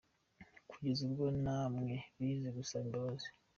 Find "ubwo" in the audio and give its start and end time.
1.07-1.25